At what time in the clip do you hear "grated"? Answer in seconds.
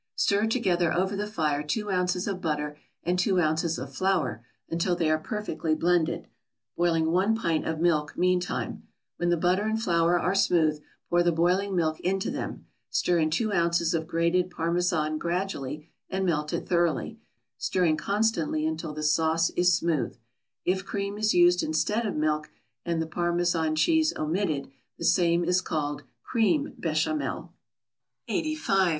14.07-14.49